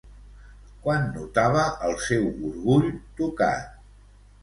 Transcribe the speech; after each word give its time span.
Quan 0.85 1.05
notava 1.17 1.67
el 1.91 1.95
seu 2.09 2.27
orgull 2.43 2.91
tocat? 3.25 3.73